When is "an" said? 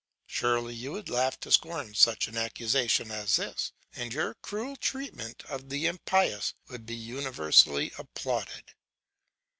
2.27-2.35